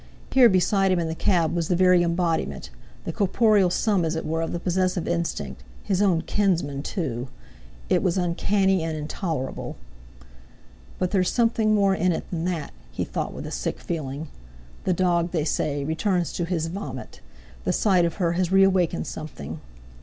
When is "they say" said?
15.29-15.83